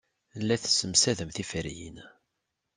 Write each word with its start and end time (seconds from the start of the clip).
La 0.47 0.55
tessemsadem 0.63 1.29
tiferyin. 1.37 1.97